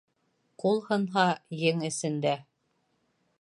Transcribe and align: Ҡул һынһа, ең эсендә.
Ҡул 0.63 0.79
һынһа, 0.87 1.25
ең 1.73 1.85
эсендә. 1.91 2.33